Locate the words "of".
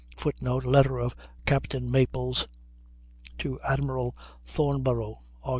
0.99-1.15